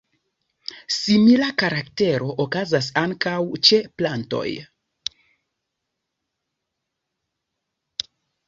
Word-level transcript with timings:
Simila 0.93 1.49
karaktero 1.63 2.29
okazas 2.45 2.89
ankaŭ 3.01 3.35
ĉe 3.69 3.79
plantoj. 3.99 4.47